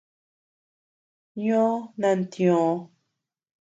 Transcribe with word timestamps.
Ñoo 1.45 1.73
nantioö. 1.99 2.71